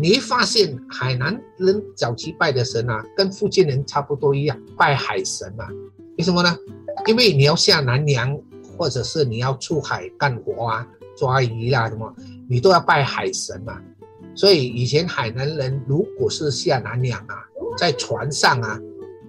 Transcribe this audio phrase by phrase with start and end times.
[0.00, 5.66] 你会发现海南人早期拜的神啊，跟福建人差不多一样，拜海神嘛。
[6.16, 6.56] 为什么呢？
[7.06, 8.38] 因为你要下南洋，
[8.76, 12.14] 或者是你要出海干活啊、抓鱼啦什么，
[12.48, 13.76] 你都要拜海神嘛。
[14.36, 17.42] 所以以前海南人如果是下南洋啊，
[17.76, 18.80] 在船上啊，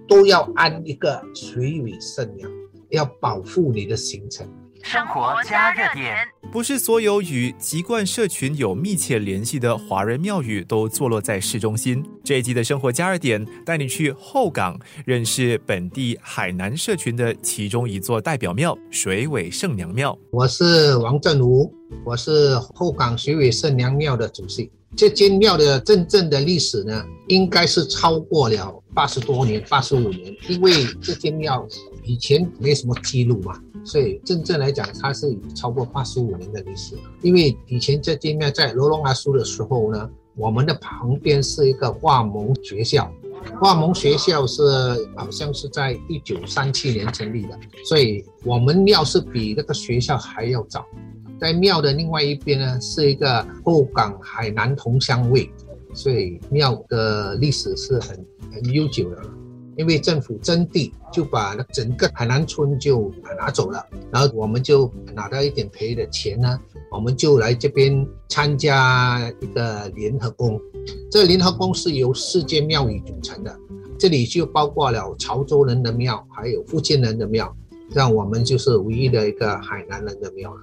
[0.06, 2.48] 都要安一个水尾圣娘，
[2.90, 4.48] 要保护你的行程。
[4.82, 6.16] 生活加热点，
[6.50, 12.04] 不是所有与籍贯社群有密切联系的华人庙宇都坐落在市中心。
[12.24, 20.16] 这一集的生活加热点带你去后港，认识本地海南社群的其中一座代表庙——水尾圣娘庙。
[20.30, 21.72] 我是王振武，
[22.04, 24.70] 我是后港水尾圣娘庙的主席。
[24.96, 31.64] 这间庙的真正的历史呢，应该是超过了八十多年、八十五年，因为这间庙
[32.02, 33.56] 以前没什么记录嘛。
[33.84, 36.96] 所以真正来讲，它是有超过八十五年的历史。
[37.22, 43.12] 因为以前这间庙在罗龙阿苏的时候呢，我们的旁边是一个华蒙学校，
[43.60, 44.62] 华蒙学校是
[45.16, 50.84] 好像是在一九三七年成立的，所以我们庙是比那个学校还要早。
[51.40, 55.50] 在庙的另外一边呢，是一个后港海南同乡会，
[55.94, 59.22] 所以庙的历史是很很悠久的。
[59.80, 66.60] 因为政府征地，就把整个海南村就拿走了，然后我们就拿到一点赔的钱呢，
[66.92, 70.60] 我们就来这边参加一个联合宫。
[71.10, 73.58] 这联合宫是由世界庙宇组成的，
[73.98, 77.56] 这里就包括了潮州人的庙，还有福建人的庙，
[77.92, 80.60] 让我们就是唯一的一个海南人的庙了。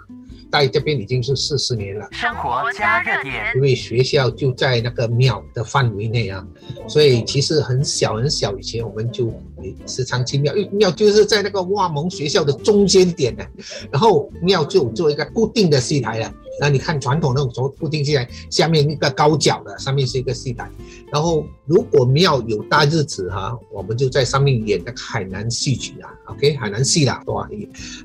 [0.50, 2.08] 在这边已经是四十年了。
[2.12, 6.46] 生活加热点，因为学校就在那个庙的范围内啊，
[6.88, 8.58] 所以其实很小很小。
[8.58, 9.30] 以前我们就
[9.86, 13.44] 时常去庙，因为庙就是在那个瓦蒙学校的中间点呢，
[13.92, 16.34] 然后庙就做一个固定的戏台了。
[16.60, 20.70] 那你看传统那种从固定戏台，下面一个高脚的，上面是一个戏台。
[21.12, 27.48] 然后如果庙有大日子哈，我们就在上面演那个海南戏曲啊，OK，海南戏啦，多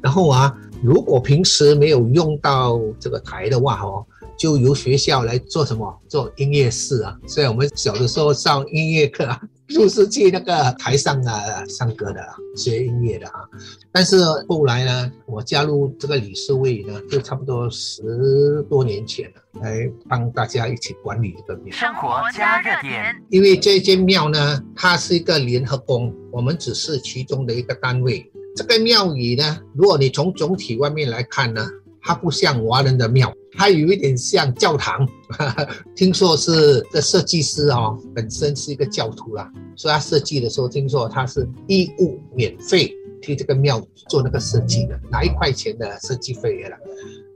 [0.02, 0.56] 然后啊。
[0.84, 4.04] 如果平时没有用到这个台的话，哦，
[4.36, 5.96] 就由学校来做什么？
[6.08, 7.16] 做音乐室啊。
[7.24, 9.40] 所以我们小的时候上音乐课啊，
[9.74, 12.20] 就是去那个台上啊唱歌的，
[12.56, 13.40] 学音乐的啊。
[13.90, 14.16] 但是
[14.48, 18.02] 后来呢，我加入这个理事会呢，就差不多十
[18.68, 21.74] 多年前了，来帮大家一起管理这个庙。
[21.74, 28.30] 生活加热点，因为这间庙呢，它是一个联合宫，我们只是其中的一个单位。
[28.54, 31.66] 这个庙宇呢，如果你从总体外面来看呢，
[32.02, 35.08] 它不像华人的庙，它有一点像教堂。
[35.96, 46.76] 听说是这设计师哦，本身是一个教徒啦，所以他设计的时候，听说他是义务免费替这个庙做那个设计的，拿一块钱的设计费了。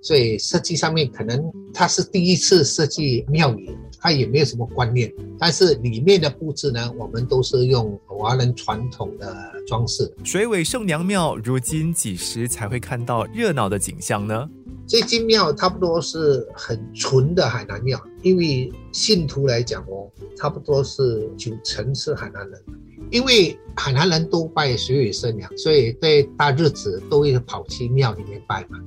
[0.02, 5.12] 所以设计上面可能他是第一次设计庙宇，他也没有什么观念。
[5.38, 9.34] 但是里面的布置呢，我们都是用华人传统的
[9.66, 10.12] 装饰。
[10.22, 14.48] 水尾圣娘庙如今几时才会看到热闹的景象呢？
[14.86, 22.62] 这间庙差不多是很纯的海南庙，因为信徒来讲哦，差不多是九成是海南人。
[23.10, 28.78] 因为海南人都拜水尾圣娘，所以在大日子都会跑去庙里面拜嘛。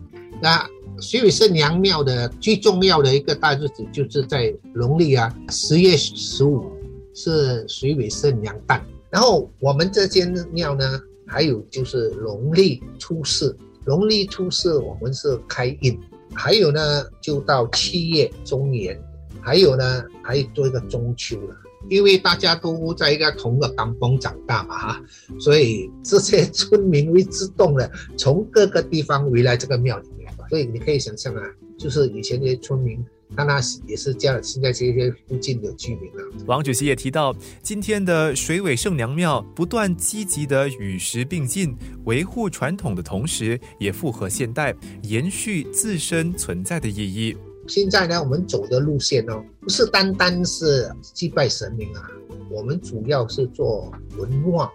[0.42, 0.68] 那
[1.02, 6.72] 水尾圣娘庙的最重要的一个大日子，就是在农历啊十月十五
[7.14, 8.86] 是水尾圣娘诞。
[9.10, 16.00] 然后我们这间庙呢，还有就是农历初四，农历初四我们是开运。
[16.34, 19.01] 还有呢，就到七月中元，
[19.41, 21.56] 还有呢，还有做一个中秋了。
[21.89, 25.03] 因为大家都在一个同个港风长大嘛哈，
[25.39, 30.31] 所以这些村民会自动的从各个地方围来这个庙里面。
[30.50, 31.41] 所以你可以想象啊，
[31.78, 33.03] 就是以前那些村民，
[33.35, 34.41] 那那也是这样。
[34.44, 41.75] 现在这些附近的居民啊，王主席也提到，今天的水尾圣娘庙不断积极的与时并进，
[42.06, 47.38] 维护传统的同时，也符合现代，延续自身存在的意义。
[47.68, 52.09] 现在呢，我们走的路线呢，不是单单是祭拜神明啊，
[52.50, 54.71] 我们主要是做文化、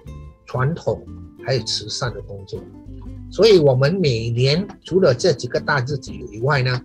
[0.47, 1.05] 传统
[1.45, 2.63] 还有慈善的工作。
[3.33, 6.81] 所以，我们每年除了这几个大日子以外呢，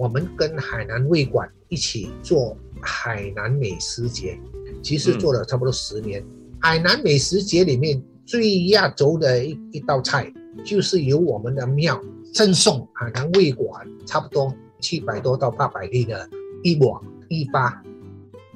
[0.00, 4.40] 我们跟海南味馆一起做海南美食节，
[4.82, 6.24] 其实做了差不多十年。
[6.58, 10.32] 海南美食节里面最压轴的一一道菜，
[10.64, 12.02] 就是由我们的庙
[12.32, 14.50] 赠送海南味馆差不多
[14.80, 16.26] 七百多到八百粒的
[16.62, 16.98] 一碗
[17.28, 17.82] 一八。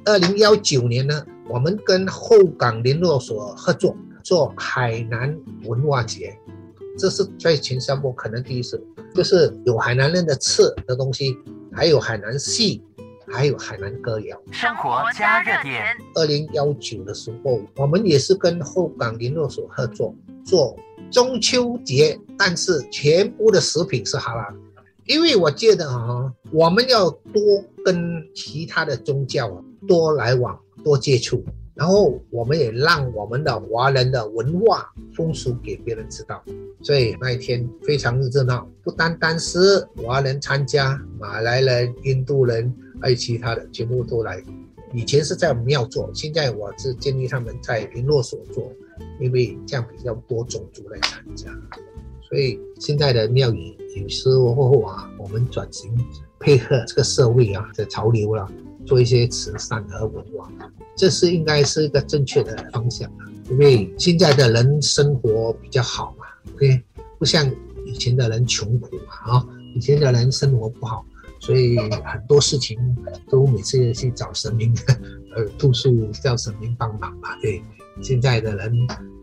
[0.06, 6.34] 二零幺九年呢，我们跟后港联络所合作做海南文化节。
[6.96, 8.82] 这是在全沙坡可能第一次，
[9.14, 11.36] 就是有海南人的吃的东西，
[11.72, 12.82] 还有海南戏，
[13.28, 14.36] 还有海南歌谣。
[14.50, 15.84] 生活加热点。
[16.14, 20.12] 二零幺九的时候，我们也是跟后港联络所合作
[20.44, 20.76] 做
[21.12, 24.52] 中秋节，但是全部的食品是哈拉，
[25.06, 27.40] 因为我觉得啊，我们要多
[27.84, 31.44] 跟其他的宗教啊多来往、多接触。
[31.74, 36.42] 然后我们也让我们的华人的文化风俗给别人知道，
[36.80, 42.72] 所以那一天非常热闹，不单单是华人参加，马来人、印度人，
[43.02, 44.42] 还有其他的全部都来。
[44.92, 48.70] 以前是在庙做，现在我是建议他们在联络所做，
[49.18, 51.50] 因为这样比较多种族来参加。
[52.22, 55.92] 所以现在的庙宇有时候啊，我们转型
[56.38, 58.48] 配合这个社会啊的潮流了，
[58.86, 60.48] 做一些慈善和文化。
[60.96, 66.82] 这是应该是一个正确的方向啊，因为现在的人生活比较好嘛，OK，
[67.18, 67.50] 不像
[67.84, 71.04] 以前的人穷苦嘛啊，以前的人生活不好，
[71.40, 72.78] 所以很多事情
[73.28, 74.72] 都每次去找神明，
[75.34, 77.60] 呃，吐诉叫神明帮忙嘛，对，
[78.00, 78.72] 现在的人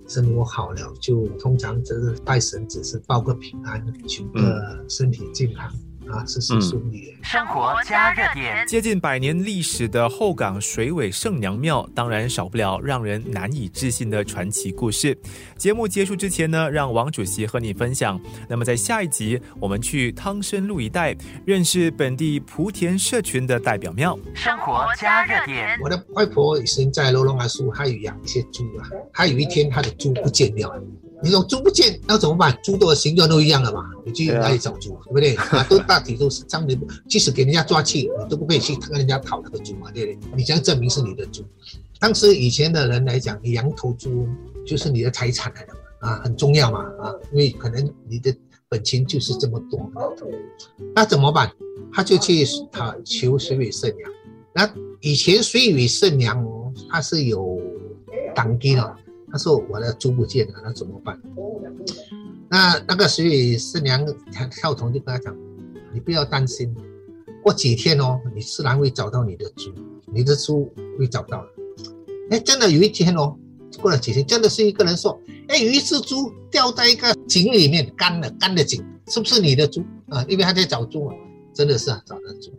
[0.08, 5.72] 生活好了，就通常只是拜神，只是报个平安，求个身体健康。
[6.10, 7.16] 啊，事事顺利。
[7.22, 15.18] 生活加热点，接近百年历史的后港水尾圣娘庙，当然少不了让人难以置信的传奇故事。
[15.58, 18.20] 节目结束之前呢，让王主席和你分享。
[18.50, 21.16] 那么在下一集，我们去汤深路一带，
[21.46, 24.18] 认识本地莆田社群的代表庙。
[24.34, 30.82] 生活加热点，我的外婆以前在罗龙阿叔，还有养一些猪啊，她有一天她的猪不见了。
[31.24, 32.58] 你说猪不见，那怎么办？
[32.64, 35.36] 猪的形状都一样了嘛，你去哪里找猪，对不对？
[35.36, 36.76] 啊，都大体都是这样的，
[37.08, 40.36] 即使给人家抓去，你都不可以去跟人家讨那个猪嘛，对不对？
[40.36, 41.44] 你这样证明是你的猪。
[42.00, 44.28] 当时以前的人来讲，你养头猪
[44.66, 48.36] 就是你的财产来的嘛，啊，很重要嘛，啊，因为可能你的
[48.68, 49.92] 本钱就是这么多。
[50.96, 51.52] 那怎么办？
[51.94, 54.12] 他就去他求水尾圣娘。
[54.56, 56.44] 那以前水尾圣娘
[56.90, 57.62] 他是有
[58.34, 58.96] 党基的。
[59.32, 61.20] 他说：“我的猪不见了，那怎么办？”
[62.50, 65.36] 那那个水尾圣娘跳跳童就跟他讲
[65.94, 66.76] ：“你不要担心，
[67.42, 69.72] 过几天哦，你自然会找到你的猪，
[70.14, 70.70] 你的猪
[71.00, 71.48] 会找到的。”
[72.32, 73.36] 哎，真的有一天哦，
[73.82, 75.18] 过了几天，真的是一个人说
[75.48, 81.14] ：“哎，有一只猪掉在一个井里面，干了干的井，是不是你的猪啊？”因为他在找猪嘛，
[81.54, 82.52] 真的是啊，找的猪。